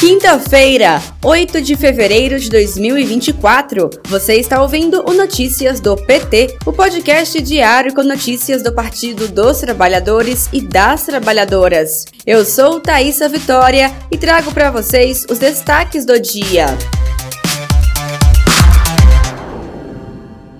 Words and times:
Quinta-feira, 0.00 1.02
8 1.24 1.60
de 1.60 1.74
fevereiro 1.74 2.38
de 2.38 2.48
2024. 2.50 3.90
Você 4.06 4.36
está 4.36 4.62
ouvindo 4.62 5.02
o 5.10 5.12
Notícias 5.12 5.80
do 5.80 5.96
PT, 5.96 6.56
o 6.64 6.72
podcast 6.72 7.42
diário 7.42 7.92
com 7.92 8.04
notícias 8.04 8.62
do 8.62 8.72
Partido 8.72 9.26
dos 9.26 9.58
Trabalhadores 9.58 10.48
e 10.52 10.60
das 10.60 11.04
Trabalhadoras. 11.04 12.04
Eu 12.24 12.44
sou 12.44 12.78
Thaisa 12.78 13.28
Vitória 13.28 13.92
e 14.08 14.16
trago 14.16 14.54
para 14.54 14.70
vocês 14.70 15.26
os 15.28 15.40
destaques 15.40 16.06
do 16.06 16.20
dia. 16.20 16.66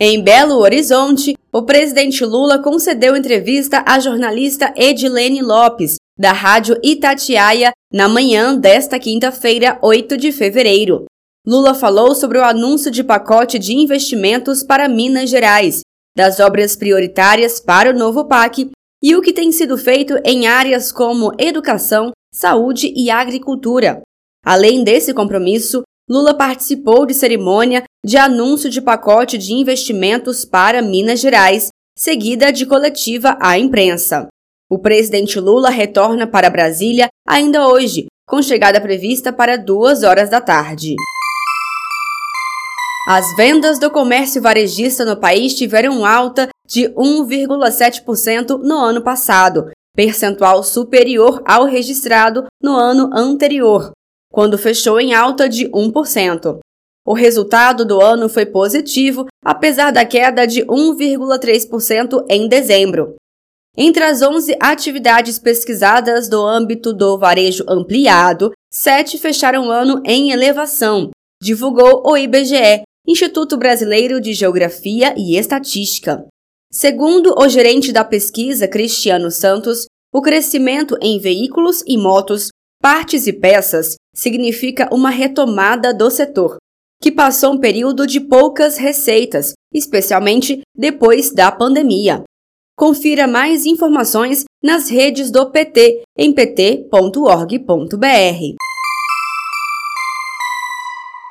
Em 0.01 0.21
Belo 0.21 0.59
Horizonte, 0.59 1.37
o 1.53 1.63
presidente 1.63 2.25
Lula 2.25 2.61
concedeu 2.61 3.17
entrevista 3.17 3.85
à 3.87 4.01
jornalista 4.01 4.75
Edilene 4.77 5.43
Lopes, 5.43 5.97
da 6.19 6.33
Rádio 6.33 6.77
Itatiaia, 6.83 7.73
na 7.93 8.09
manhã 8.09 8.59
desta 8.59 8.99
quinta-feira, 8.99 9.79
8 9.81 10.17
de 10.17 10.33
fevereiro. 10.33 11.05
Lula 11.47 11.75
falou 11.75 12.15
sobre 12.15 12.39
o 12.39 12.45
anúncio 12.45 12.91
de 12.91 13.05
pacote 13.05 13.59
de 13.59 13.75
investimentos 13.75 14.63
para 14.63 14.89
Minas 14.89 15.31
Gerais, 15.31 15.81
das 16.17 16.41
obras 16.41 16.75
prioritárias 16.75 17.61
para 17.61 17.91
o 17.91 17.97
novo 17.97 18.25
PAC 18.25 18.71
e 19.01 19.15
o 19.15 19.23
que 19.23 19.33
tem 19.33 19.53
sido 19.53 19.79
feito 19.79 20.15
em 20.25 20.49
áreas 20.49 20.91
como 20.91 21.33
educação, 21.39 22.11
saúde 22.35 22.93
e 22.97 23.11
agricultura. 23.11 24.03
Além 24.45 24.83
desse 24.83 25.15
compromisso, 25.15 25.83
Lula 26.11 26.35
participou 26.35 27.07
de 27.07 27.15
cerimônia 27.15 27.85
de 28.05 28.17
anúncio 28.17 28.69
de 28.69 28.81
pacote 28.81 29.39
de 29.39 29.53
investimentos 29.53 30.45
para 30.45 30.83
Minas 30.83 31.21
Gerais, 31.21 31.69
seguida 31.97 32.51
de 32.51 32.67
coletiva 32.67 33.39
à 33.41 33.59
imprensa. 33.59 34.27
O 34.71 34.79
presidente 34.79 35.41
Lula 35.41 35.71
retorna 35.71 36.27
para 36.27 36.51
Brasília 36.51 37.09
ainda 37.27 37.67
hoje, 37.67 38.07
com 38.27 38.43
chegada 38.43 38.79
prevista 38.79 39.33
para 39.33 39.57
duas 39.57 40.03
horas 40.03 40.29
da 40.29 40.43
tarde. 40.43 40.95
As 43.09 43.35
vendas 43.35 43.79
do 43.79 43.91
comércio 43.91 44.43
varejista 44.43 45.07
no 45.07 45.17
país 45.17 45.55
tiveram 45.55 46.05
alta 46.05 46.51
de 46.67 46.83
1,7% 46.91 48.59
no 48.59 48.77
ano 48.77 49.01
passado, 49.01 49.71
percentual 49.97 50.63
superior 50.63 51.43
ao 51.47 51.65
registrado 51.65 52.45
no 52.63 52.77
ano 52.77 53.09
anterior, 53.15 53.93
quando 54.31 54.59
fechou 54.59 55.01
em 55.01 55.15
alta 55.15 55.49
de 55.49 55.67
1%. 55.71 56.59
O 57.07 57.15
resultado 57.15 57.87
do 57.87 58.03
ano 58.03 58.29
foi 58.29 58.45
positivo, 58.45 59.25
apesar 59.43 59.91
da 59.91 60.05
queda 60.05 60.47
de 60.47 60.63
1,3% 60.67 62.27
em 62.29 62.47
dezembro. 62.47 63.17
Entre 63.81 64.03
as 64.03 64.23
11 64.23 64.57
atividades 64.59 65.39
pesquisadas 65.39 66.29
do 66.29 66.45
âmbito 66.45 66.93
do 66.93 67.17
varejo 67.17 67.65
ampliado, 67.69 68.51
sete 68.69 69.17
fecharam 69.17 69.69
o 69.69 69.71
ano 69.71 70.03
em 70.05 70.33
elevação, 70.33 71.11
divulgou 71.41 72.03
o 72.05 72.17
IBGE, 72.17 72.83
Instituto 73.07 73.57
Brasileiro 73.57 74.21
de 74.21 74.33
Geografia 74.33 75.15
e 75.17 75.37
Estatística. 75.37 76.27
Segundo 76.73 77.33
o 77.39 77.49
gerente 77.49 77.93
da 77.93 78.05
pesquisa, 78.05 78.67
Cristiano 78.67 79.31
Santos, 79.31 79.87
o 80.13 80.21
crescimento 80.21 80.99
em 81.01 81.21
veículos 81.21 81.85
e 81.87 81.97
motos, 81.97 82.49
partes 82.83 83.29
e 83.29 83.33
peças 83.33 83.95
significa 84.13 84.93
uma 84.93 85.11
retomada 85.11 85.95
do 85.95 86.11
setor, 86.11 86.57
que 87.01 87.13
passou 87.13 87.53
um 87.53 87.61
período 87.61 88.09
de 88.09 88.19
poucas 88.19 88.77
receitas, 88.77 89.53
especialmente 89.73 90.63
depois 90.77 91.33
da 91.33 91.53
pandemia. 91.53 92.25
Confira 92.79 93.27
mais 93.27 93.67
informações 93.67 94.45
nas 94.63 94.89
redes 94.89 95.33
do 95.33 95.51
PT 95.51 96.05
em 96.17 96.33
pt.org.br. 96.33 96.87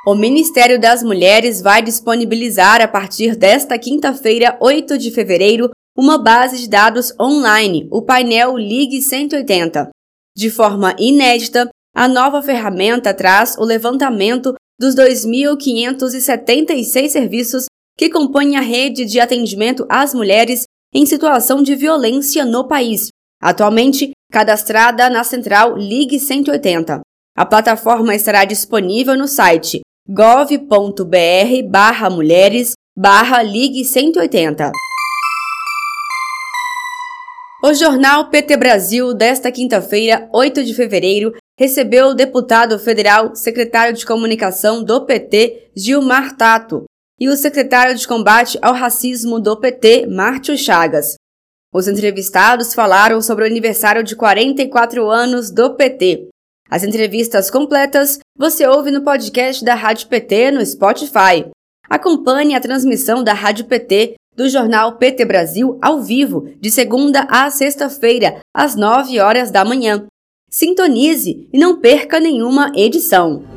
O 0.05 0.13
Ministério 0.13 0.77
das 0.77 1.01
Mulheres 1.01 1.61
vai 1.61 1.81
disponibilizar 1.81 2.81
a 2.81 2.87
partir 2.87 3.37
desta 3.37 3.79
quinta-feira, 3.79 4.57
8 4.59 4.97
de 4.97 5.09
fevereiro, 5.09 5.69
uma 5.97 6.17
base 6.17 6.57
de 6.57 6.67
dados 6.67 7.13
online, 7.17 7.87
o 7.89 8.01
painel 8.01 8.57
Ligue 8.57 9.01
180. 9.01 9.89
De 10.35 10.49
forma 10.49 10.93
inédita, 10.99 11.69
a 11.95 12.09
nova 12.09 12.41
ferramenta 12.41 13.13
traz 13.13 13.57
o 13.57 13.63
levantamento 13.63 14.53
dos 14.77 14.93
2.576 14.95 17.07
serviços 17.07 17.67
que 17.97 18.09
compõem 18.09 18.57
a 18.57 18.61
rede 18.61 19.05
de 19.05 19.21
atendimento 19.21 19.85
às 19.89 20.13
mulheres 20.13 20.66
em 20.97 21.05
situação 21.05 21.61
de 21.61 21.75
violência 21.75 22.43
no 22.43 22.67
país, 22.67 23.09
atualmente 23.39 24.13
cadastrada 24.31 25.07
na 25.11 25.23
central 25.23 25.77
Ligue 25.77 26.19
180. 26.19 27.01
A 27.37 27.45
plataforma 27.45 28.15
estará 28.15 28.43
disponível 28.45 29.15
no 29.15 29.27
site 29.27 29.81
gov.br 30.09 31.05
mulheres 32.09 32.73
Ligue 33.45 33.85
180. 33.85 34.71
O 37.63 37.73
jornal 37.75 38.31
PT 38.31 38.57
Brasil 38.57 39.13
desta 39.13 39.51
quinta-feira, 39.51 40.27
8 40.33 40.63
de 40.63 40.73
fevereiro, 40.73 41.31
recebeu 41.59 42.07
o 42.07 42.15
deputado 42.15 42.79
federal, 42.79 43.35
secretário 43.35 43.93
de 43.93 44.03
comunicação 44.03 44.83
do 44.83 45.05
PT, 45.05 45.69
Gilmar 45.75 46.35
Tato, 46.35 46.85
e 47.19 47.27
o 47.27 47.35
secretário 47.35 47.95
de 47.95 48.07
combate 48.07 48.57
ao 48.61 48.73
racismo 48.73 49.39
do 49.39 49.57
PT, 49.57 50.07
Márcio 50.07 50.57
Chagas. 50.57 51.15
Os 51.73 51.87
entrevistados 51.87 52.73
falaram 52.73 53.21
sobre 53.21 53.43
o 53.43 53.47
aniversário 53.47 54.03
de 54.03 54.15
44 54.15 55.09
anos 55.09 55.51
do 55.51 55.75
PT. 55.75 56.29
As 56.69 56.83
entrevistas 56.83 57.49
completas 57.49 58.19
você 58.37 58.67
ouve 58.67 58.91
no 58.91 59.01
podcast 59.01 59.63
da 59.63 59.73
Rádio 59.73 60.07
PT 60.07 60.51
no 60.51 60.65
Spotify. 60.65 61.49
Acompanhe 61.89 62.55
a 62.55 62.59
transmissão 62.59 63.23
da 63.23 63.33
Rádio 63.33 63.65
PT 63.65 64.15
do 64.35 64.47
jornal 64.47 64.97
PT 64.97 65.25
Brasil 65.25 65.79
ao 65.81 66.01
vivo, 66.01 66.49
de 66.59 66.69
segunda 66.69 67.21
a 67.29 67.49
sexta-feira, 67.49 68.39
às 68.53 68.75
9 68.75 69.19
horas 69.19 69.49
da 69.49 69.65
manhã. 69.65 70.05
Sintonize 70.49 71.49
e 71.51 71.57
não 71.57 71.79
perca 71.79 72.19
nenhuma 72.19 72.71
edição. 72.75 73.56